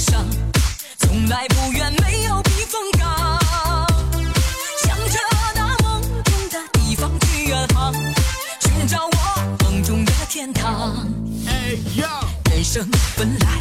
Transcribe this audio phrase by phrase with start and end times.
[0.00, 0.24] 上
[0.98, 3.38] 从来不怨没有避风港
[4.82, 5.18] 向着
[5.54, 7.92] 那梦中的地方去远航
[8.60, 11.06] 寻找我梦中的天堂
[11.46, 13.59] 哎呀人生本来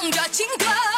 [0.00, 0.97] 唱着情歌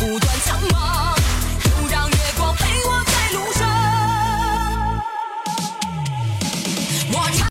[0.00, 0.49] 不断。